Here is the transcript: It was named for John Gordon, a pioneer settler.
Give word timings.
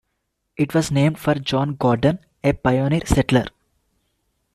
It 0.57 0.73
was 0.73 0.89
named 0.89 1.19
for 1.19 1.35
John 1.35 1.75
Gordon, 1.75 2.17
a 2.43 2.53
pioneer 2.53 3.05
settler. 3.05 3.45